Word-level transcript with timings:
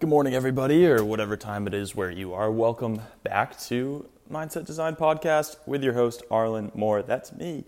Good 0.00 0.08
morning, 0.08 0.32
everybody, 0.32 0.86
or 0.86 1.04
whatever 1.04 1.36
time 1.36 1.66
it 1.66 1.74
is 1.74 1.94
where 1.94 2.10
you 2.10 2.32
are. 2.32 2.50
Welcome 2.50 3.02
back 3.22 3.60
to 3.64 4.08
Mindset 4.32 4.64
Design 4.64 4.96
Podcast 4.96 5.56
with 5.66 5.84
your 5.84 5.92
host, 5.92 6.22
Arlen 6.30 6.72
Moore. 6.74 7.02
That's 7.02 7.34
me. 7.34 7.66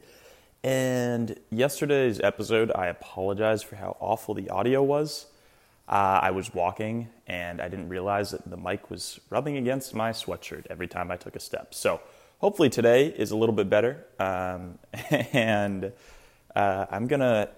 And 0.64 1.38
yesterday's 1.50 2.20
episode, 2.20 2.72
I 2.74 2.86
apologize 2.86 3.62
for 3.62 3.76
how 3.76 3.98
awful 4.00 4.32
the 4.32 4.48
audio 4.48 4.82
was. 4.82 5.26
Uh, 5.86 6.20
I 6.22 6.30
was 6.30 6.54
walking 6.54 7.10
and 7.26 7.60
I 7.60 7.68
didn't 7.68 7.90
realize 7.90 8.30
that 8.30 8.48
the 8.48 8.56
mic 8.56 8.88
was 8.88 9.20
rubbing 9.28 9.58
against 9.58 9.94
my 9.94 10.12
sweatshirt 10.12 10.64
every 10.70 10.88
time 10.88 11.10
I 11.10 11.18
took 11.18 11.36
a 11.36 11.40
step. 11.40 11.74
So 11.74 12.00
hopefully 12.38 12.70
today 12.70 13.08
is 13.08 13.30
a 13.30 13.36
little 13.36 13.54
bit 13.54 13.68
better. 13.68 14.06
Um, 14.18 14.78
and 15.34 15.92
uh, 16.56 16.86
I'm 16.90 17.08
going 17.08 17.20
to 17.20 17.50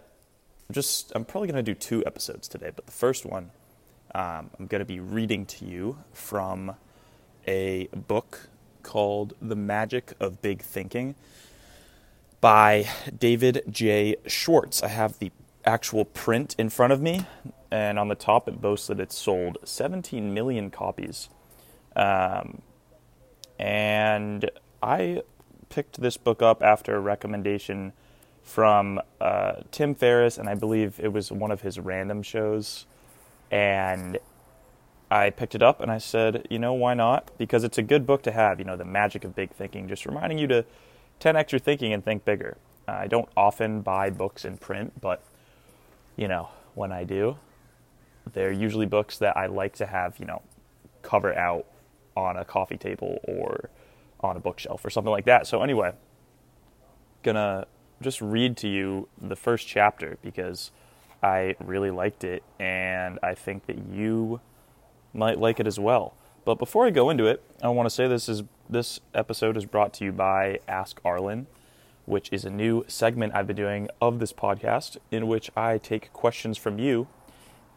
just, 0.72 1.12
I'm 1.14 1.24
probably 1.24 1.46
going 1.46 1.64
to 1.64 1.72
do 1.74 1.78
two 1.78 2.04
episodes 2.06 2.48
today, 2.48 2.72
but 2.74 2.86
the 2.86 2.92
first 2.92 3.24
one, 3.24 3.52
um, 4.14 4.50
I'm 4.58 4.66
going 4.66 4.78
to 4.80 4.84
be 4.84 5.00
reading 5.00 5.44
to 5.46 5.64
you 5.64 5.98
from 6.12 6.76
a 7.46 7.88
book 7.88 8.48
called 8.82 9.34
The 9.42 9.56
Magic 9.56 10.12
of 10.20 10.40
Big 10.40 10.62
Thinking 10.62 11.16
by 12.40 12.86
David 13.18 13.62
J. 13.68 14.16
Schwartz. 14.26 14.82
I 14.82 14.88
have 14.88 15.18
the 15.18 15.32
actual 15.64 16.04
print 16.04 16.54
in 16.58 16.68
front 16.70 16.92
of 16.92 17.00
me, 17.00 17.26
and 17.70 17.98
on 17.98 18.08
the 18.08 18.14
top 18.14 18.46
it 18.46 18.60
boasts 18.60 18.86
that 18.86 19.00
it's 19.00 19.16
sold 19.16 19.58
17 19.64 20.32
million 20.32 20.70
copies. 20.70 21.28
Um, 21.96 22.62
and 23.58 24.50
I 24.82 25.22
picked 25.70 26.00
this 26.00 26.16
book 26.16 26.40
up 26.42 26.62
after 26.62 26.94
a 26.94 27.00
recommendation 27.00 27.92
from 28.42 29.00
uh, 29.20 29.54
Tim 29.72 29.94
Ferriss, 29.94 30.38
and 30.38 30.48
I 30.48 30.54
believe 30.54 31.00
it 31.02 31.12
was 31.12 31.32
one 31.32 31.50
of 31.50 31.62
his 31.62 31.80
random 31.80 32.22
shows. 32.22 32.86
And 33.54 34.18
I 35.12 35.30
picked 35.30 35.54
it 35.54 35.62
up 35.62 35.80
and 35.80 35.88
I 35.88 35.98
said, 35.98 36.44
you 36.50 36.58
know, 36.58 36.72
why 36.72 36.94
not? 36.94 37.30
Because 37.38 37.62
it's 37.62 37.78
a 37.78 37.82
good 37.82 38.04
book 38.04 38.24
to 38.24 38.32
have, 38.32 38.58
you 38.58 38.64
know, 38.64 38.74
The 38.74 38.84
Magic 38.84 39.22
of 39.22 39.36
Big 39.36 39.52
Thinking, 39.52 39.86
just 39.86 40.06
reminding 40.06 40.38
you 40.38 40.48
to 40.48 40.64
10x 41.20 41.52
your 41.52 41.60
thinking 41.60 41.92
and 41.92 42.04
think 42.04 42.24
bigger. 42.24 42.56
Uh, 42.88 42.92
I 42.92 43.06
don't 43.06 43.28
often 43.36 43.80
buy 43.80 44.10
books 44.10 44.44
in 44.44 44.56
print, 44.56 45.00
but, 45.00 45.22
you 46.16 46.26
know, 46.26 46.48
when 46.74 46.90
I 46.90 47.04
do, 47.04 47.36
they're 48.32 48.50
usually 48.50 48.86
books 48.86 49.18
that 49.18 49.36
I 49.36 49.46
like 49.46 49.74
to 49.76 49.86
have, 49.86 50.18
you 50.18 50.26
know, 50.26 50.42
cover 51.02 51.32
out 51.32 51.64
on 52.16 52.36
a 52.36 52.44
coffee 52.44 52.76
table 52.76 53.20
or 53.22 53.70
on 54.18 54.36
a 54.36 54.40
bookshelf 54.40 54.84
or 54.84 54.90
something 54.90 55.12
like 55.12 55.26
that. 55.26 55.46
So, 55.46 55.62
anyway, 55.62 55.92
gonna 57.22 57.68
just 58.02 58.20
read 58.20 58.56
to 58.56 58.68
you 58.68 59.08
the 59.22 59.36
first 59.36 59.68
chapter 59.68 60.18
because 60.22 60.72
I 61.24 61.56
really 61.58 61.90
liked 61.90 62.22
it 62.22 62.42
and 62.60 63.18
I 63.22 63.34
think 63.34 63.64
that 63.66 63.78
you 63.90 64.40
might 65.14 65.38
like 65.38 65.58
it 65.58 65.66
as 65.66 65.80
well. 65.80 66.14
But 66.44 66.58
before 66.58 66.86
I 66.86 66.90
go 66.90 67.08
into 67.08 67.24
it, 67.24 67.42
I 67.62 67.68
want 67.68 67.86
to 67.86 67.90
say 67.90 68.06
this 68.06 68.28
is 68.28 68.42
this 68.68 69.00
episode 69.14 69.56
is 69.56 69.64
brought 69.64 69.94
to 69.94 70.04
you 70.04 70.12
by 70.12 70.60
Ask 70.68 71.00
Arlen, 71.04 71.46
which 72.04 72.28
is 72.30 72.44
a 72.44 72.50
new 72.50 72.84
segment 72.88 73.34
I've 73.34 73.46
been 73.46 73.56
doing 73.56 73.88
of 74.02 74.18
this 74.18 74.34
podcast 74.34 74.98
in 75.10 75.26
which 75.26 75.50
I 75.56 75.78
take 75.78 76.12
questions 76.12 76.58
from 76.58 76.78
you 76.78 77.06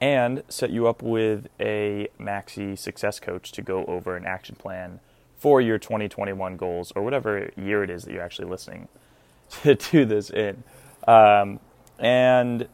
and 0.02 0.44
set 0.50 0.70
you 0.70 0.88
up 0.88 1.02
with 1.02 1.48
a 1.60 2.10
Maxi 2.20 2.78
success 2.78 3.20
coach 3.20 3.54
to 3.54 3.62
go 3.62 3.86
over 3.86 4.18
an 4.18 4.26
action 4.26 4.56
plan 4.56 5.00
for 5.38 5.62
your 5.62 5.78
2021 5.78 6.58
goals 6.58 6.92
or 6.96 7.02
whatever 7.02 7.50
year 7.56 7.84
it 7.84 7.90
is 7.90 8.04
that 8.04 8.12
you're 8.12 8.24
actually 8.24 8.50
listening 8.50 8.90
to 9.64 9.76
do 9.76 10.04
this 10.04 10.30
in. 10.30 10.64
Um, 11.08 11.62
and 11.98 12.68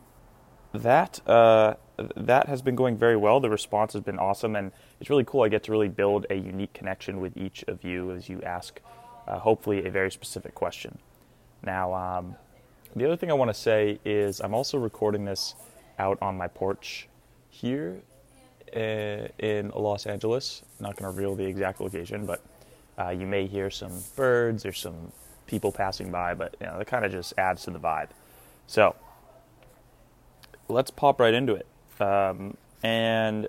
that 0.74 1.26
uh, 1.28 1.76
that 2.16 2.48
has 2.48 2.62
been 2.62 2.76
going 2.76 2.98
very 2.98 3.16
well. 3.16 3.40
The 3.40 3.50
response 3.50 3.94
has 3.94 4.02
been 4.02 4.20
awesome, 4.20 4.56
and 4.56 4.72
it's 5.00 5.10
really 5.10 5.24
cool. 5.24 5.44
I 5.44 5.50
get 5.50 5.64
to 5.64 5.72
really 5.72 5.90
build 5.90 6.26
a 6.30 6.36
unique 6.36 6.74
connection 6.74 7.20
with 7.20 7.38
each 7.38 7.64
of 7.68 7.84
you 7.84 8.12
as 8.12 8.28
you 8.30 8.42
ask, 8.42 8.82
uh, 9.28 9.40
hopefully, 9.40 9.86
a 9.86 9.92
very 9.92 10.12
specific 10.12 10.56
question. 10.56 10.98
Now, 11.64 11.94
um, 11.94 12.36
the 12.96 13.06
other 13.06 13.16
thing 13.16 13.30
I 13.30 13.36
want 13.36 13.50
to 13.50 13.54
say 13.54 14.00
is 14.04 14.42
I'm 14.42 14.54
also 14.54 14.78
recording 14.78 15.26
this 15.26 15.56
out 16.00 16.18
on 16.22 16.38
my 16.38 16.48
porch 16.48 17.08
here 17.50 18.02
uh, 18.76 19.28
in 19.40 19.72
Los 19.76 20.06
Angeles. 20.06 20.64
I'm 20.80 20.84
not 20.88 20.98
going 20.98 21.12
to 21.12 21.16
reveal 21.16 21.36
the 21.36 21.46
exact 21.46 21.80
location, 21.80 22.26
but 22.26 22.42
uh, 23.00 23.10
you 23.10 23.28
may 23.28 23.46
hear 23.46 23.70
some 23.70 24.04
birds 24.16 24.66
or 24.66 24.74
some 24.74 25.12
people 25.46 25.72
passing 25.72 26.12
by, 26.12 26.34
but 26.34 26.56
you 26.60 26.66
know, 26.66 26.78
that 26.80 26.86
kind 26.88 27.06
of 27.06 27.12
just 27.12 27.34
adds 27.38 27.64
to 27.64 27.72
the 27.72 27.80
vibe. 27.80 28.10
So 28.68 28.96
let's 30.74 30.92
pop 30.92 31.20
right 31.20 31.34
into 31.34 31.54
it. 31.56 31.68
Um, 32.02 32.58
and 32.84 33.48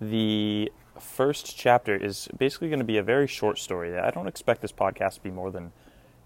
the 0.00 0.72
first 0.98 1.56
chapter 1.56 1.94
is 1.94 2.28
basically 2.36 2.68
going 2.68 2.80
to 2.80 2.84
be 2.84 2.96
a 2.96 3.02
very 3.02 3.26
short 3.26 3.58
story. 3.58 3.96
I 3.98 4.10
don't 4.10 4.26
expect 4.26 4.62
this 4.62 4.72
podcast 4.72 5.14
to 5.14 5.20
be 5.22 5.30
more 5.30 5.50
than 5.50 5.72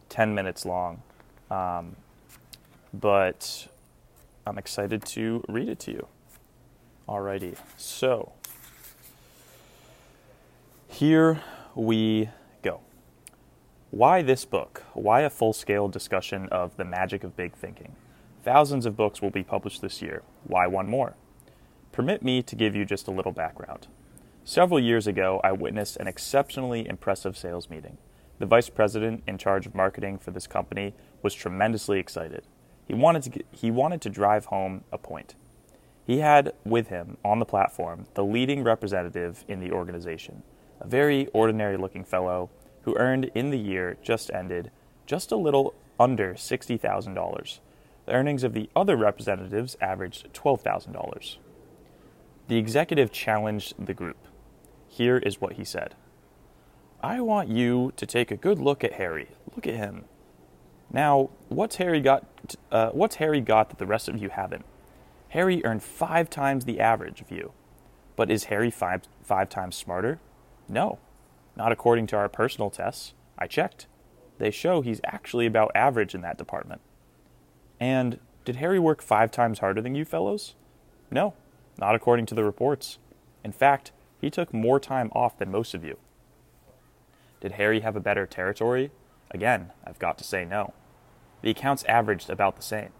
10 0.08 0.34
minutes 0.34 0.64
long. 0.64 1.02
Um, 1.50 1.96
but 2.94 3.68
I'm 4.46 4.58
excited 4.58 5.04
to 5.06 5.44
read 5.48 5.68
it 5.68 5.78
to 5.80 5.92
you. 5.92 6.06
Alrighty, 7.08 7.56
so 7.76 8.32
here 10.88 11.42
we 11.74 12.28
go. 12.62 12.80
Why 13.90 14.22
this 14.22 14.44
book? 14.44 14.84
Why 14.94 15.22
a 15.22 15.30
full 15.30 15.52
scale 15.52 15.88
discussion 15.88 16.48
of 16.50 16.76
the 16.76 16.84
magic 16.84 17.24
of 17.24 17.36
big 17.36 17.54
thinking? 17.54 17.96
Thousands 18.42 18.86
of 18.86 18.96
books 18.96 19.20
will 19.20 19.30
be 19.30 19.42
published 19.42 19.82
this 19.82 20.00
year. 20.00 20.22
Why 20.44 20.66
one 20.66 20.88
more? 20.88 21.14
Permit 21.92 22.22
me 22.22 22.42
to 22.42 22.56
give 22.56 22.74
you 22.74 22.86
just 22.86 23.06
a 23.06 23.10
little 23.10 23.32
background. 23.32 23.86
Several 24.44 24.80
years 24.80 25.06
ago, 25.06 25.42
I 25.44 25.52
witnessed 25.52 25.98
an 25.98 26.06
exceptionally 26.06 26.88
impressive 26.88 27.36
sales 27.36 27.68
meeting. 27.68 27.98
The 28.38 28.46
vice 28.46 28.70
president 28.70 29.24
in 29.26 29.36
charge 29.36 29.66
of 29.66 29.74
marketing 29.74 30.16
for 30.16 30.30
this 30.30 30.46
company 30.46 30.94
was 31.22 31.34
tremendously 31.34 31.98
excited. 31.98 32.44
He 32.88 32.94
wanted 32.94 33.24
to, 33.24 33.30
get, 33.30 33.46
he 33.50 33.70
wanted 33.70 34.00
to 34.00 34.08
drive 34.08 34.46
home 34.46 34.84
a 34.90 34.96
point. 34.96 35.34
He 36.06 36.20
had 36.20 36.54
with 36.64 36.88
him 36.88 37.18
on 37.22 37.40
the 37.40 37.44
platform 37.44 38.06
the 38.14 38.24
leading 38.24 38.64
representative 38.64 39.44
in 39.48 39.60
the 39.60 39.70
organization, 39.70 40.42
a 40.80 40.88
very 40.88 41.26
ordinary 41.34 41.76
looking 41.76 42.04
fellow 42.04 42.48
who 42.82 42.96
earned 42.96 43.30
in 43.34 43.50
the 43.50 43.58
year 43.58 43.98
just 44.02 44.30
ended 44.32 44.70
just 45.04 45.30
a 45.30 45.36
little 45.36 45.74
under 45.98 46.32
$60,000 46.32 47.60
the 48.10 48.16
earnings 48.16 48.42
of 48.42 48.54
the 48.54 48.68
other 48.74 48.96
representatives 48.96 49.76
averaged 49.80 50.32
$12,000. 50.34 51.36
The 52.48 52.56
executive 52.56 53.12
challenged 53.12 53.74
the 53.78 53.94
group. 53.94 54.16
Here 54.88 55.18
is 55.18 55.40
what 55.40 55.52
he 55.52 55.64
said 55.64 55.94
I 57.00 57.20
want 57.20 57.50
you 57.50 57.92
to 57.94 58.06
take 58.06 58.32
a 58.32 58.36
good 58.36 58.58
look 58.58 58.82
at 58.82 58.94
Harry. 58.94 59.28
Look 59.54 59.64
at 59.68 59.76
him. 59.76 60.06
Now, 60.92 61.30
what's 61.48 61.76
Harry 61.76 62.00
got? 62.00 62.26
Uh, 62.72 62.90
what's 62.90 63.16
Harry 63.16 63.40
got 63.40 63.68
that 63.68 63.78
the 63.78 63.86
rest 63.86 64.08
of 64.08 64.20
you 64.20 64.30
haven't? 64.30 64.64
Harry 65.28 65.64
earned 65.64 65.84
five 65.84 66.28
times 66.28 66.64
the 66.64 66.80
average 66.80 67.20
of 67.20 67.30
you, 67.30 67.52
but 68.16 68.28
is 68.28 68.44
Harry 68.44 68.72
five 68.72 69.02
five 69.22 69.48
times 69.48 69.76
smarter? 69.76 70.18
No, 70.68 70.98
not 71.54 71.70
according 71.70 72.08
to 72.08 72.16
our 72.16 72.28
personal 72.28 72.70
tests. 72.70 73.14
I 73.38 73.46
checked; 73.46 73.86
they 74.38 74.50
show 74.50 74.80
he's 74.80 75.00
actually 75.04 75.46
about 75.46 75.70
average 75.76 76.12
in 76.12 76.22
that 76.22 76.38
department. 76.38 76.80
And 77.80 78.20
did 78.44 78.56
Harry 78.56 78.78
work 78.78 79.02
five 79.02 79.30
times 79.30 79.60
harder 79.60 79.80
than 79.80 79.94
you 79.94 80.04
fellows? 80.04 80.54
No, 81.10 81.34
not 81.78 81.94
according 81.94 82.26
to 82.26 82.34
the 82.34 82.44
reports. 82.44 82.98
In 83.42 83.52
fact, 83.52 83.90
he 84.20 84.30
took 84.30 84.52
more 84.52 84.78
time 84.78 85.10
off 85.14 85.38
than 85.38 85.50
most 85.50 85.74
of 85.74 85.82
you. 85.82 85.96
Did 87.40 87.52
Harry 87.52 87.80
have 87.80 87.96
a 87.96 88.00
better 88.00 88.26
territory? 88.26 88.90
Again, 89.30 89.72
I've 89.86 89.98
got 89.98 90.18
to 90.18 90.24
say 90.24 90.44
no. 90.44 90.74
The 91.40 91.50
accounts 91.50 91.84
averaged 91.84 92.28
about 92.28 92.56
the 92.56 92.62
same. 92.62 92.90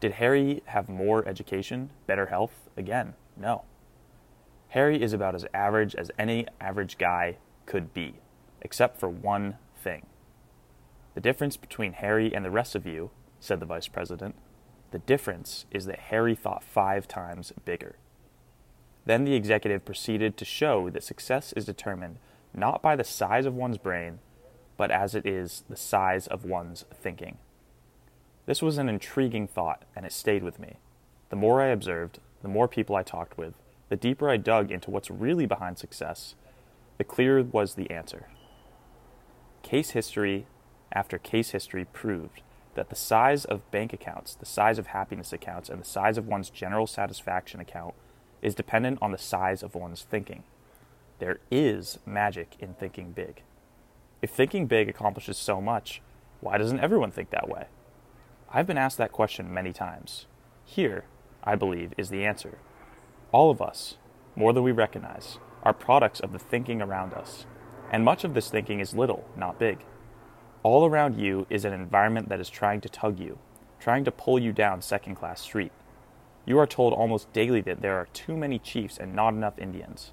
Did 0.00 0.12
Harry 0.12 0.62
have 0.66 0.88
more 0.88 1.26
education, 1.28 1.90
better 2.06 2.26
health? 2.26 2.70
Again, 2.76 3.14
no. 3.36 3.64
Harry 4.68 5.02
is 5.02 5.12
about 5.12 5.34
as 5.34 5.44
average 5.52 5.94
as 5.94 6.10
any 6.18 6.46
average 6.58 6.96
guy 6.96 7.36
could 7.66 7.92
be, 7.92 8.14
except 8.62 8.98
for 8.98 9.10
one 9.10 9.58
thing. 9.76 10.06
The 11.14 11.20
difference 11.20 11.58
between 11.58 11.94
Harry 11.94 12.34
and 12.34 12.44
the 12.44 12.50
rest 12.50 12.74
of 12.74 12.86
you 12.86 13.10
said 13.40 13.58
the 13.58 13.66
vice 13.66 13.88
president. 13.88 14.36
The 14.92 14.98
difference 15.00 15.66
is 15.70 15.86
that 15.86 15.98
Harry 15.98 16.34
thought 16.34 16.62
five 16.62 17.08
times 17.08 17.52
bigger. 17.64 17.96
Then 19.06 19.24
the 19.24 19.34
executive 19.34 19.84
proceeded 19.84 20.36
to 20.36 20.44
show 20.44 20.90
that 20.90 21.02
success 21.02 21.52
is 21.54 21.64
determined 21.64 22.18
not 22.54 22.82
by 22.82 22.96
the 22.96 23.04
size 23.04 23.46
of 23.46 23.54
one's 23.54 23.78
brain, 23.78 24.18
but 24.76 24.90
as 24.90 25.14
it 25.14 25.26
is 25.26 25.64
the 25.68 25.76
size 25.76 26.26
of 26.26 26.44
one's 26.44 26.84
thinking. 26.92 27.38
This 28.46 28.62
was 28.62 28.78
an 28.78 28.88
intriguing 28.88 29.46
thought, 29.46 29.84
and 29.94 30.04
it 30.04 30.12
stayed 30.12 30.42
with 30.42 30.58
me. 30.58 30.76
The 31.28 31.36
more 31.36 31.62
I 31.62 31.68
observed, 31.68 32.18
the 32.42 32.48
more 32.48 32.66
people 32.66 32.96
I 32.96 33.02
talked 33.02 33.38
with, 33.38 33.54
the 33.88 33.96
deeper 33.96 34.28
I 34.28 34.36
dug 34.36 34.70
into 34.70 34.90
what's 34.90 35.10
really 35.10 35.46
behind 35.46 35.78
success, 35.78 36.34
the 36.98 37.04
clearer 37.04 37.42
was 37.42 37.74
the 37.74 37.90
answer. 37.90 38.28
Case 39.62 39.90
history 39.90 40.46
after 40.92 41.18
case 41.18 41.50
history 41.50 41.84
proved 41.84 42.42
that 42.74 42.88
the 42.88 42.96
size 42.96 43.44
of 43.44 43.68
bank 43.70 43.92
accounts, 43.92 44.34
the 44.34 44.46
size 44.46 44.78
of 44.78 44.88
happiness 44.88 45.32
accounts, 45.32 45.68
and 45.68 45.80
the 45.80 45.86
size 45.86 46.16
of 46.16 46.26
one's 46.26 46.50
general 46.50 46.86
satisfaction 46.86 47.60
account 47.60 47.94
is 48.42 48.54
dependent 48.54 48.98
on 49.02 49.12
the 49.12 49.18
size 49.18 49.62
of 49.62 49.74
one's 49.74 50.02
thinking. 50.02 50.44
There 51.18 51.40
is 51.50 51.98
magic 52.06 52.54
in 52.60 52.74
thinking 52.74 53.12
big. 53.12 53.42
If 54.22 54.30
thinking 54.30 54.66
big 54.66 54.88
accomplishes 54.88 55.36
so 55.36 55.60
much, 55.60 56.00
why 56.40 56.58
doesn't 56.58 56.80
everyone 56.80 57.10
think 57.10 57.30
that 57.30 57.48
way? 57.48 57.66
I've 58.52 58.66
been 58.66 58.78
asked 58.78 58.98
that 58.98 59.12
question 59.12 59.52
many 59.52 59.72
times. 59.72 60.26
Here, 60.64 61.04
I 61.44 61.56
believe, 61.56 61.92
is 61.96 62.08
the 62.08 62.24
answer. 62.24 62.58
All 63.32 63.50
of 63.50 63.60
us, 63.60 63.96
more 64.34 64.52
than 64.52 64.62
we 64.62 64.72
recognize, 64.72 65.38
are 65.62 65.72
products 65.72 66.20
of 66.20 66.32
the 66.32 66.38
thinking 66.38 66.80
around 66.80 67.12
us, 67.12 67.44
and 67.90 68.04
much 68.04 68.24
of 68.24 68.34
this 68.34 68.48
thinking 68.48 68.80
is 68.80 68.94
little, 68.94 69.28
not 69.36 69.58
big. 69.58 69.80
All 70.62 70.84
around 70.84 71.18
you 71.18 71.46
is 71.48 71.64
an 71.64 71.72
environment 71.72 72.28
that 72.28 72.40
is 72.40 72.50
trying 72.50 72.80
to 72.82 72.88
tug 72.88 73.18
you, 73.18 73.38
trying 73.78 74.04
to 74.04 74.10
pull 74.10 74.38
you 74.38 74.52
down 74.52 74.82
second 74.82 75.14
class 75.14 75.40
street. 75.40 75.72
You 76.44 76.58
are 76.58 76.66
told 76.66 76.92
almost 76.92 77.32
daily 77.32 77.60
that 77.62 77.80
there 77.80 77.96
are 77.96 78.08
too 78.12 78.36
many 78.36 78.58
chiefs 78.58 78.98
and 78.98 79.14
not 79.14 79.32
enough 79.32 79.58
Indians. 79.58 80.12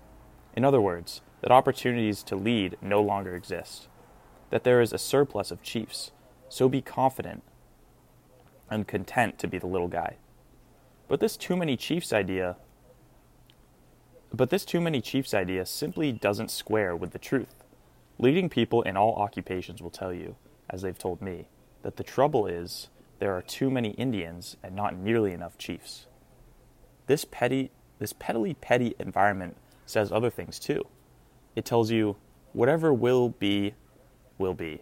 In 0.56 0.64
other 0.64 0.80
words, 0.80 1.22
that 1.42 1.52
opportunities 1.52 2.24
to 2.24 2.36
lead 2.36 2.78
no 2.82 3.02
longer 3.02 3.36
exist, 3.36 3.88
that 4.50 4.64
there 4.64 4.82
is 4.82 4.94
a 4.94 4.98
surplus 4.98 5.52
of 5.52 5.62
chiefs, 5.62 6.12
so 6.48 6.70
be 6.70 6.82
confident 6.82 7.44
and 8.70 8.88
content 8.88 9.38
to 9.40 9.48
be 9.48 9.58
the 9.58 9.68
little 9.68 9.88
guy. 9.88 10.16
But 11.08 11.20
this 11.20 11.38
too 11.38 11.58
many 11.58 11.76
chiefs 11.76 12.14
idea 12.14 12.58
but 14.34 14.50
this 14.50 14.66
too 14.66 14.82
many 14.82 15.02
chiefs 15.02 15.34
idea 15.34 15.66
simply 15.66 16.12
doesn't 16.12 16.52
square 16.52 16.96
with 16.96 17.12
the 17.12 17.20
truth. 17.20 17.64
Leading 18.20 18.50
people 18.50 18.82
in 18.82 18.98
all 18.98 19.16
occupations 19.16 19.82
will 19.82 19.92
tell 19.92 20.12
you, 20.12 20.36
as 20.70 20.82
they've 20.82 20.98
told 20.98 21.22
me, 21.22 21.48
that 21.84 21.98
the 21.98 22.04
trouble 22.04 22.48
is 22.48 22.90
there 23.20 23.34
are 23.34 23.44
too 23.44 23.70
many 23.70 23.92
Indians 23.92 24.58
and 24.64 24.76
not 24.76 24.96
nearly 24.96 25.34
enough 25.34 25.58
chiefs. 25.58 26.08
This 27.06 27.26
petty 27.26 27.72
this 28.00 28.14
pettily 28.14 28.54
petty 28.54 28.94
environment 29.00 29.58
says 29.86 30.12
other 30.12 30.30
things 30.30 30.60
too. 30.60 30.86
It 31.56 31.66
tells 31.66 31.90
you 31.90 32.16
whatever 32.54 32.94
will 32.94 33.30
be 33.30 33.74
will 34.38 34.54
be. 34.54 34.82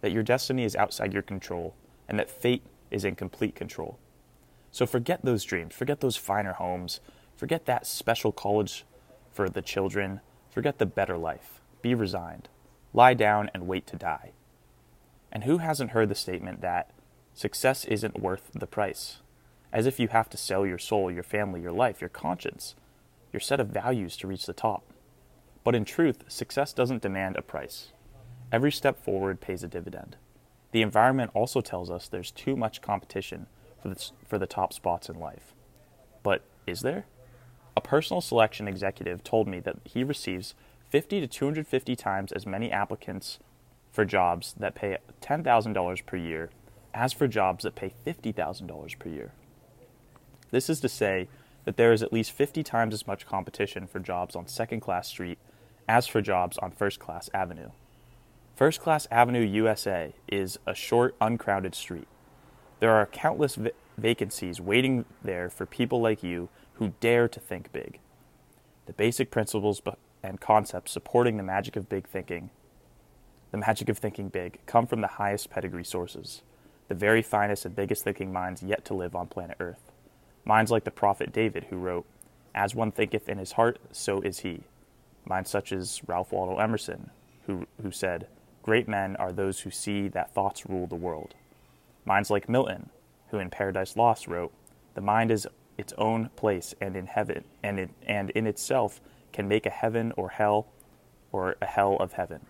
That 0.00 0.12
your 0.12 0.22
destiny 0.22 0.64
is 0.64 0.76
outside 0.76 1.12
your 1.12 1.22
control 1.22 1.74
and 2.08 2.18
that 2.18 2.30
fate 2.30 2.62
is 2.90 3.04
in 3.04 3.16
complete 3.16 3.54
control. 3.54 3.98
So 4.70 4.86
forget 4.86 5.24
those 5.24 5.44
dreams, 5.44 5.74
forget 5.74 6.00
those 6.00 6.16
finer 6.16 6.54
homes, 6.54 7.00
forget 7.36 7.66
that 7.66 7.86
special 7.86 8.32
college 8.32 8.84
for 9.30 9.48
the 9.48 9.62
children, 9.62 10.20
forget 10.50 10.78
the 10.78 10.86
better 10.86 11.18
life. 11.18 11.60
Be 11.82 11.94
resigned. 11.94 12.48
Lie 12.98 13.14
down 13.14 13.48
and 13.54 13.68
wait 13.68 13.86
to 13.86 13.96
die. 13.96 14.32
And 15.30 15.44
who 15.44 15.58
hasn't 15.58 15.92
heard 15.92 16.08
the 16.08 16.16
statement 16.16 16.62
that 16.62 16.90
success 17.32 17.84
isn't 17.84 18.18
worth 18.18 18.50
the 18.52 18.66
price? 18.66 19.18
As 19.72 19.86
if 19.86 20.00
you 20.00 20.08
have 20.08 20.28
to 20.30 20.36
sell 20.36 20.66
your 20.66 20.78
soul, 20.78 21.08
your 21.08 21.22
family, 21.22 21.62
your 21.62 21.70
life, 21.70 22.00
your 22.00 22.10
conscience, 22.10 22.74
your 23.32 23.38
set 23.38 23.60
of 23.60 23.68
values 23.68 24.16
to 24.16 24.26
reach 24.26 24.46
the 24.46 24.52
top. 24.52 24.82
But 25.62 25.76
in 25.76 25.84
truth, 25.84 26.24
success 26.26 26.72
doesn't 26.72 27.02
demand 27.02 27.36
a 27.36 27.42
price. 27.42 27.92
Every 28.50 28.72
step 28.72 29.00
forward 29.00 29.40
pays 29.40 29.62
a 29.62 29.68
dividend. 29.68 30.16
The 30.72 30.82
environment 30.82 31.30
also 31.34 31.60
tells 31.60 31.92
us 31.92 32.08
there's 32.08 32.32
too 32.32 32.56
much 32.56 32.82
competition 32.82 33.46
for 33.80 33.90
the, 33.90 34.10
for 34.26 34.38
the 34.38 34.48
top 34.48 34.72
spots 34.72 35.08
in 35.08 35.20
life. 35.20 35.54
But 36.24 36.42
is 36.66 36.80
there? 36.80 37.06
A 37.76 37.80
personal 37.80 38.20
selection 38.20 38.66
executive 38.66 39.22
told 39.22 39.46
me 39.46 39.60
that 39.60 39.76
he 39.84 40.02
receives 40.02 40.56
50 40.90 41.20
to 41.20 41.26
250 41.26 41.96
times 41.96 42.32
as 42.32 42.46
many 42.46 42.70
applicants 42.70 43.38
for 43.92 44.04
jobs 44.04 44.54
that 44.58 44.74
pay 44.74 44.96
$10,000 45.20 46.06
per 46.06 46.16
year 46.16 46.50
as 46.94 47.12
for 47.12 47.28
jobs 47.28 47.64
that 47.64 47.74
pay 47.74 47.92
$50,000 48.06 48.98
per 48.98 49.08
year. 49.08 49.32
This 50.50 50.70
is 50.70 50.80
to 50.80 50.88
say 50.88 51.28
that 51.64 51.76
there 51.76 51.92
is 51.92 52.02
at 52.02 52.12
least 52.12 52.32
50 52.32 52.62
times 52.62 52.94
as 52.94 53.06
much 53.06 53.26
competition 53.26 53.86
for 53.86 53.98
jobs 53.98 54.34
on 54.34 54.48
second 54.48 54.80
class 54.80 55.08
street 55.08 55.38
as 55.86 56.06
for 56.06 56.22
jobs 56.22 56.56
on 56.58 56.70
first 56.70 56.98
class 56.98 57.28
avenue. 57.34 57.70
First 58.58 58.80
Class 58.80 59.06
Avenue 59.12 59.46
USA 59.46 60.14
is 60.26 60.58
a 60.66 60.74
short, 60.74 61.14
uncrowded 61.20 61.76
street. 61.76 62.08
There 62.80 62.90
are 62.90 63.06
countless 63.06 63.54
v- 63.54 63.70
vacancies 63.96 64.60
waiting 64.60 65.04
there 65.22 65.48
for 65.48 65.64
people 65.64 66.00
like 66.00 66.24
you 66.24 66.48
who 66.72 66.94
dare 66.98 67.28
to 67.28 67.38
think 67.38 67.70
big. 67.70 68.00
The 68.86 68.94
basic 68.94 69.30
principles 69.30 69.80
and 70.22 70.40
concepts 70.40 70.92
supporting 70.92 71.36
the 71.36 71.42
magic 71.42 71.76
of 71.76 71.88
big 71.88 72.06
thinking, 72.06 72.50
the 73.50 73.58
magic 73.58 73.88
of 73.88 73.98
thinking 73.98 74.28
big, 74.28 74.58
come 74.66 74.86
from 74.86 75.00
the 75.00 75.06
highest 75.06 75.50
pedigree 75.50 75.84
sources, 75.84 76.42
the 76.88 76.94
very 76.94 77.22
finest 77.22 77.64
and 77.64 77.76
biggest 77.76 78.04
thinking 78.04 78.32
minds 78.32 78.62
yet 78.62 78.84
to 78.84 78.94
live 78.94 79.14
on 79.14 79.26
planet 79.26 79.56
Earth. 79.60 79.92
Minds 80.44 80.70
like 80.70 80.84
the 80.84 80.90
prophet 80.90 81.32
David, 81.32 81.64
who 81.64 81.76
wrote, 81.76 82.06
As 82.54 82.74
one 82.74 82.92
thinketh 82.92 83.28
in 83.28 83.38
his 83.38 83.52
heart, 83.52 83.78
so 83.92 84.20
is 84.20 84.40
he. 84.40 84.62
Minds 85.24 85.50
such 85.50 85.72
as 85.72 86.00
Ralph 86.06 86.32
Waldo 86.32 86.58
Emerson, 86.58 87.10
who, 87.46 87.66
who 87.82 87.90
said, 87.90 88.26
Great 88.62 88.88
men 88.88 89.16
are 89.16 89.32
those 89.32 89.60
who 89.60 89.70
see 89.70 90.08
that 90.08 90.34
thoughts 90.34 90.66
rule 90.66 90.86
the 90.86 90.94
world. 90.94 91.34
Minds 92.04 92.30
like 92.30 92.48
Milton, 92.48 92.90
who 93.30 93.38
in 93.38 93.50
Paradise 93.50 93.96
Lost 93.96 94.26
wrote, 94.26 94.52
The 94.94 95.00
mind 95.00 95.30
is 95.30 95.46
its 95.76 95.92
own 95.96 96.30
place 96.36 96.74
and 96.80 96.96
in 96.96 97.06
heaven 97.06 97.44
and 97.62 97.78
in, 97.78 97.90
and 98.06 98.30
in 98.30 98.46
itself 98.46 99.00
can 99.32 99.48
make 99.48 99.66
a 99.66 99.70
heaven 99.70 100.12
or 100.16 100.30
hell 100.30 100.66
or 101.32 101.56
a 101.60 101.66
hell 101.66 101.96
of 101.96 102.14
heaven. 102.14 102.46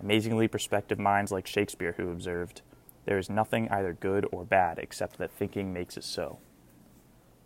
Amazingly 0.00 0.48
perspective 0.48 0.98
minds 0.98 1.32
like 1.32 1.46
Shakespeare 1.46 1.94
who 1.96 2.10
observed, 2.10 2.62
There 3.04 3.18
is 3.18 3.30
nothing 3.30 3.68
either 3.70 3.92
good 3.92 4.26
or 4.32 4.44
bad 4.44 4.78
except 4.78 5.18
that 5.18 5.30
thinking 5.30 5.72
makes 5.72 5.96
it 5.96 6.04
so. 6.04 6.38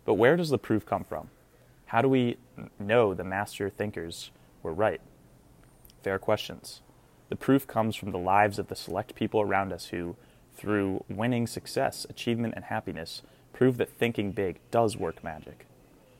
But 0.05 0.15
where 0.15 0.35
does 0.35 0.49
the 0.49 0.57
proof 0.57 0.85
come 0.85 1.03
from? 1.03 1.29
How 1.85 2.01
do 2.01 2.09
we 2.09 2.37
know 2.79 3.13
the 3.13 3.23
master 3.23 3.69
thinkers 3.69 4.31
were 4.63 4.73
right? 4.73 5.01
Fair 6.03 6.17
questions. 6.17 6.81
The 7.29 7.35
proof 7.35 7.67
comes 7.67 7.95
from 7.95 8.11
the 8.11 8.17
lives 8.17 8.59
of 8.59 8.67
the 8.67 8.75
select 8.75 9.15
people 9.15 9.41
around 9.41 9.71
us 9.71 9.87
who, 9.87 10.15
through 10.55 11.05
winning 11.09 11.47
success, 11.47 12.05
achievement, 12.09 12.55
and 12.55 12.65
happiness, 12.65 13.21
prove 13.53 13.77
that 13.77 13.89
thinking 13.89 14.31
big 14.31 14.59
does 14.71 14.97
work 14.97 15.23
magic. 15.23 15.65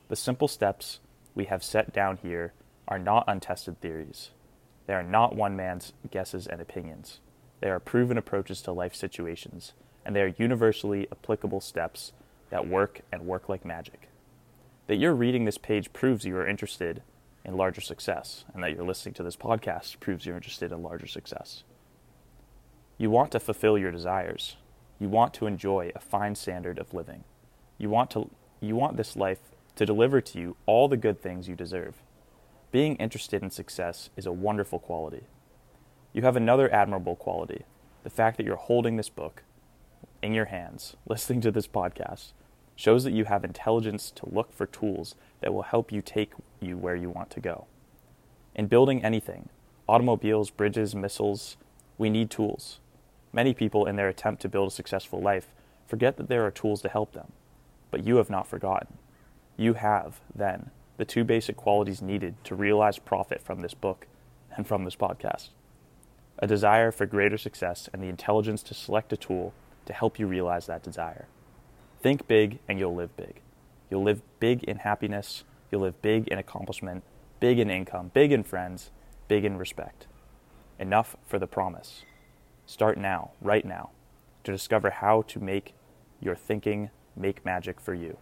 The 0.08 0.16
simple 0.16 0.48
steps 0.48 1.00
we 1.34 1.44
have 1.46 1.64
set 1.64 1.92
down 1.92 2.18
here 2.18 2.52
are 2.88 2.98
not 2.98 3.24
untested 3.26 3.80
theories. 3.80 4.30
They 4.86 4.94
are 4.94 5.02
not 5.02 5.34
one 5.34 5.56
man's 5.56 5.92
guesses 6.10 6.46
and 6.46 6.60
opinions. 6.60 7.20
They 7.60 7.70
are 7.70 7.80
proven 7.80 8.18
approaches 8.18 8.60
to 8.62 8.72
life 8.72 8.94
situations, 8.94 9.72
and 10.04 10.14
they 10.14 10.22
are 10.22 10.34
universally 10.36 11.06
applicable 11.12 11.60
steps 11.60 12.12
that 12.50 12.68
work 12.68 13.02
and 13.12 13.26
work 13.26 13.48
like 13.48 13.64
magic. 13.64 14.08
That 14.88 14.96
you're 14.96 15.14
reading 15.14 15.44
this 15.44 15.58
page 15.58 15.92
proves 15.92 16.24
you 16.24 16.36
are 16.36 16.46
interested 16.46 17.02
in 17.44 17.56
larger 17.56 17.80
success, 17.80 18.44
and 18.52 18.62
that 18.62 18.72
you're 18.72 18.84
listening 18.84 19.14
to 19.14 19.22
this 19.22 19.36
podcast 19.36 20.00
proves 20.00 20.26
you're 20.26 20.36
interested 20.36 20.72
in 20.72 20.82
larger 20.82 21.06
success. 21.06 21.64
You 22.98 23.10
want 23.10 23.32
to 23.32 23.40
fulfill 23.40 23.78
your 23.78 23.90
desires. 23.90 24.56
You 24.98 25.08
want 25.08 25.34
to 25.34 25.46
enjoy 25.46 25.92
a 25.94 26.00
fine 26.00 26.34
standard 26.34 26.78
of 26.78 26.94
living. 26.94 27.24
You 27.78 27.88
want 27.88 28.10
to 28.10 28.30
you 28.60 28.76
want 28.76 28.96
this 28.96 29.16
life 29.16 29.40
to 29.76 29.86
deliver 29.86 30.20
to 30.20 30.38
you 30.38 30.56
all 30.66 30.88
the 30.88 30.96
good 30.96 31.20
things 31.20 31.48
you 31.48 31.54
deserve. 31.54 32.02
Being 32.70 32.96
interested 32.96 33.42
in 33.42 33.50
success 33.50 34.10
is 34.16 34.26
a 34.26 34.32
wonderful 34.32 34.78
quality. 34.78 35.24
You 36.12 36.22
have 36.22 36.36
another 36.36 36.72
admirable 36.72 37.16
quality, 37.16 37.64
the 38.02 38.10
fact 38.10 38.36
that 38.36 38.46
you're 38.46 38.56
holding 38.56 38.96
this 38.96 39.08
book 39.08 39.42
in 40.22 40.34
your 40.34 40.46
hands, 40.46 40.96
listening 41.06 41.40
to 41.42 41.50
this 41.50 41.66
podcast, 41.66 42.32
shows 42.76 43.04
that 43.04 43.12
you 43.12 43.24
have 43.24 43.44
intelligence 43.44 44.10
to 44.10 44.28
look 44.28 44.52
for 44.52 44.66
tools 44.66 45.14
that 45.40 45.52
will 45.52 45.62
help 45.62 45.92
you 45.92 46.00
take 46.00 46.32
you 46.60 46.76
where 46.76 46.96
you 46.96 47.10
want 47.10 47.30
to 47.30 47.40
go. 47.40 47.66
In 48.54 48.66
building 48.66 49.04
anything, 49.04 49.48
automobiles, 49.88 50.50
bridges, 50.50 50.94
missiles, 50.94 51.56
we 51.98 52.10
need 52.10 52.30
tools. 52.30 52.80
Many 53.32 53.54
people, 53.54 53.86
in 53.86 53.96
their 53.96 54.08
attempt 54.08 54.42
to 54.42 54.48
build 54.48 54.68
a 54.68 54.74
successful 54.74 55.20
life, 55.20 55.48
forget 55.86 56.16
that 56.16 56.28
there 56.28 56.44
are 56.44 56.50
tools 56.50 56.82
to 56.82 56.88
help 56.88 57.12
them. 57.12 57.32
But 57.90 58.04
you 58.04 58.16
have 58.16 58.30
not 58.30 58.46
forgotten. 58.46 58.98
You 59.62 59.74
have, 59.74 60.20
then, 60.34 60.72
the 60.96 61.04
two 61.04 61.22
basic 61.22 61.56
qualities 61.56 62.02
needed 62.02 62.34
to 62.42 62.56
realize 62.56 62.98
profit 62.98 63.40
from 63.40 63.60
this 63.60 63.74
book 63.74 64.08
and 64.56 64.66
from 64.66 64.84
this 64.84 64.96
podcast 64.96 65.50
a 66.40 66.48
desire 66.48 66.90
for 66.90 67.06
greater 67.06 67.38
success 67.38 67.88
and 67.92 68.02
the 68.02 68.08
intelligence 68.08 68.64
to 68.64 68.74
select 68.74 69.12
a 69.12 69.16
tool 69.16 69.54
to 69.86 69.92
help 69.92 70.18
you 70.18 70.26
realize 70.26 70.66
that 70.66 70.82
desire. 70.82 71.28
Think 72.00 72.26
big 72.26 72.58
and 72.66 72.76
you'll 72.76 72.96
live 72.96 73.16
big. 73.16 73.40
You'll 73.88 74.02
live 74.02 74.20
big 74.40 74.64
in 74.64 74.78
happiness, 74.78 75.44
you'll 75.70 75.82
live 75.82 76.02
big 76.02 76.26
in 76.26 76.38
accomplishment, 76.38 77.04
big 77.38 77.60
in 77.60 77.70
income, 77.70 78.10
big 78.12 78.32
in 78.32 78.42
friends, 78.42 78.90
big 79.28 79.44
in 79.44 79.58
respect. 79.58 80.08
Enough 80.80 81.14
for 81.24 81.38
the 81.38 81.46
promise. 81.46 82.02
Start 82.66 82.98
now, 82.98 83.30
right 83.40 83.64
now, 83.64 83.90
to 84.42 84.50
discover 84.50 84.90
how 84.90 85.22
to 85.22 85.38
make 85.38 85.74
your 86.20 86.34
thinking 86.34 86.90
make 87.14 87.44
magic 87.44 87.80
for 87.80 87.94
you. 87.94 88.16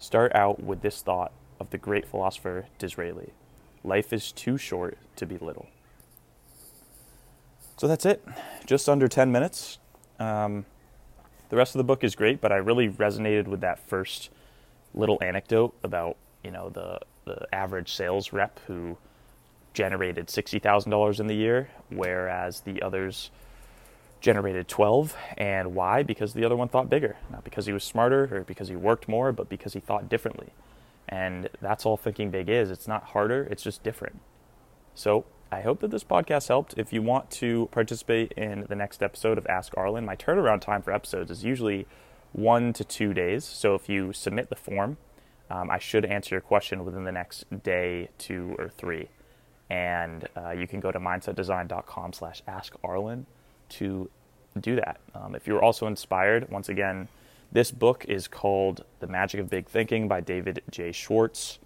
Start 0.00 0.34
out 0.34 0.62
with 0.62 0.80
this 0.80 1.02
thought 1.02 1.30
of 1.60 1.68
the 1.70 1.78
great 1.78 2.06
philosopher 2.06 2.64
Disraeli 2.78 3.32
Life 3.84 4.12
is 4.12 4.32
too 4.32 4.56
short 4.56 4.98
to 5.16 5.26
be 5.26 5.36
little. 5.38 5.66
So 7.76 7.86
that's 7.86 8.04
it. 8.04 8.24
Just 8.66 8.88
under 8.88 9.08
10 9.08 9.30
minutes. 9.30 9.78
Um, 10.18 10.64
the 11.50 11.56
rest 11.56 11.74
of 11.74 11.78
the 11.78 11.84
book 11.84 12.02
is 12.02 12.14
great, 12.14 12.40
but 12.40 12.50
I 12.50 12.56
really 12.56 12.88
resonated 12.88 13.46
with 13.46 13.60
that 13.60 13.78
first 13.78 14.30
little 14.94 15.18
anecdote 15.22 15.74
about 15.84 16.16
you 16.42 16.50
know 16.50 16.70
the 16.70 16.98
the 17.26 17.46
average 17.54 17.92
sales 17.92 18.32
rep 18.32 18.58
who 18.66 18.96
generated 19.72 20.26
$60,000 20.26 21.20
in 21.20 21.26
the 21.26 21.34
year, 21.34 21.70
whereas 21.90 22.60
the 22.62 22.82
others 22.82 23.30
generated 24.20 24.68
12. 24.68 25.16
And 25.36 25.74
why? 25.74 26.02
Because 26.02 26.34
the 26.34 26.44
other 26.44 26.56
one 26.56 26.68
thought 26.68 26.90
bigger, 26.90 27.16
not 27.30 27.44
because 27.44 27.66
he 27.66 27.72
was 27.72 27.84
smarter 27.84 28.28
or 28.36 28.40
because 28.42 28.68
he 28.68 28.76
worked 28.76 29.08
more, 29.08 29.32
but 29.32 29.48
because 29.48 29.72
he 29.72 29.80
thought 29.80 30.08
differently. 30.08 30.48
And 31.08 31.48
that's 31.60 31.84
all 31.84 31.96
thinking 31.96 32.30
big 32.30 32.48
is. 32.48 32.70
It's 32.70 32.86
not 32.86 33.04
harder, 33.04 33.42
it's 33.50 33.62
just 33.62 33.82
different. 33.82 34.20
So 34.94 35.24
I 35.50 35.62
hope 35.62 35.80
that 35.80 35.90
this 35.90 36.04
podcast 36.04 36.48
helped. 36.48 36.74
If 36.76 36.92
you 36.92 37.02
want 37.02 37.30
to 37.32 37.68
participate 37.72 38.32
in 38.32 38.66
the 38.68 38.76
next 38.76 39.02
episode 39.02 39.38
of 39.38 39.46
Ask 39.46 39.72
Arlen, 39.76 40.04
my 40.04 40.14
turnaround 40.14 40.60
time 40.60 40.82
for 40.82 40.92
episodes 40.92 41.30
is 41.30 41.44
usually 41.44 41.86
one 42.32 42.72
to 42.74 42.84
two 42.84 43.12
days. 43.12 43.44
So 43.44 43.74
if 43.74 43.88
you 43.88 44.12
submit 44.12 44.50
the 44.50 44.56
form, 44.56 44.98
um, 45.50 45.68
I 45.68 45.78
should 45.78 46.04
answer 46.04 46.36
your 46.36 46.42
question 46.42 46.84
within 46.84 47.02
the 47.02 47.10
next 47.10 47.62
day, 47.64 48.10
two 48.18 48.54
or 48.58 48.68
three. 48.68 49.08
And 49.68 50.28
uh, 50.36 50.50
you 50.50 50.68
can 50.68 50.78
go 50.78 50.92
to 50.92 51.00
mindsetdesign.com 51.00 52.12
slash 52.12 52.42
askarlen 52.46 53.24
to 53.70 54.10
do 54.58 54.76
that. 54.76 55.00
Um, 55.14 55.34
if 55.34 55.46
you're 55.46 55.62
also 55.62 55.86
inspired, 55.86 56.50
once 56.50 56.68
again, 56.68 57.08
this 57.52 57.70
book 57.70 58.04
is 58.06 58.28
called 58.28 58.84
The 59.00 59.06
Magic 59.06 59.40
of 59.40 59.50
Big 59.50 59.68
Thinking 59.68 60.08
by 60.08 60.20
David 60.20 60.62
J. 60.70 60.92
Schwartz. 60.92 61.58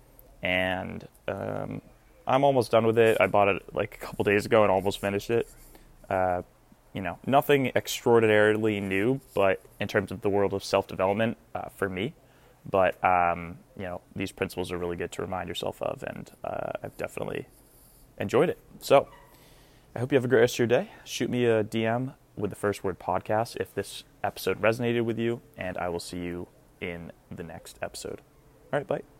And 0.42 1.06
um, 1.28 1.80
I'm 2.26 2.44
almost 2.44 2.70
done 2.70 2.86
with 2.86 2.98
it. 2.98 3.18
I 3.20 3.26
bought 3.26 3.48
it 3.48 3.62
like 3.74 3.98
a 4.00 4.04
couple 4.04 4.24
days 4.24 4.46
ago 4.46 4.62
and 4.62 4.70
almost 4.70 5.00
finished 5.00 5.30
it. 5.30 5.48
Uh, 6.08 6.42
you 6.94 7.02
know, 7.02 7.18
nothing 7.26 7.72
extraordinarily 7.74 8.80
new, 8.80 9.20
but 9.34 9.60
in 9.80 9.88
terms 9.88 10.12
of 10.12 10.20
the 10.22 10.30
world 10.30 10.54
of 10.54 10.62
self 10.62 10.86
development 10.86 11.36
uh, 11.54 11.68
for 11.76 11.88
me. 11.88 12.14
But 12.70 13.02
um, 13.04 13.58
you 13.76 13.82
know, 13.82 14.00
these 14.14 14.32
principles 14.32 14.72
are 14.72 14.78
really 14.78 14.96
good 14.96 15.12
to 15.12 15.22
remind 15.22 15.48
yourself 15.48 15.82
of, 15.82 16.02
and 16.04 16.30
uh, 16.44 16.72
I've 16.82 16.96
definitely 16.96 17.46
enjoyed 18.18 18.48
it. 18.48 18.58
So, 18.80 19.08
I 19.94 20.00
hope 20.00 20.10
you 20.10 20.16
have 20.16 20.24
a 20.24 20.28
great 20.28 20.40
rest 20.40 20.56
of 20.56 20.58
your 20.58 20.66
day. 20.66 20.90
Shoot 21.04 21.30
me 21.30 21.44
a 21.44 21.62
DM 21.62 22.14
with 22.36 22.50
the 22.50 22.56
first 22.56 22.82
word 22.82 22.98
podcast 22.98 23.56
if 23.60 23.72
this 23.72 24.02
episode 24.24 24.60
resonated 24.60 25.04
with 25.04 25.20
you, 25.20 25.40
and 25.56 25.78
I 25.78 25.88
will 25.88 26.00
see 26.00 26.18
you 26.18 26.48
in 26.80 27.12
the 27.30 27.44
next 27.44 27.78
episode. 27.80 28.20
All 28.72 28.80
right, 28.80 28.86
bye. 28.86 29.13